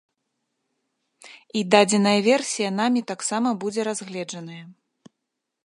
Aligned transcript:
І 1.59 1.63
дадзеная 1.75 2.15
версія 2.29 2.69
намі 2.79 3.01
таксама 3.13 3.49
будзе 3.65 3.81
разгледжаная. 3.89 4.63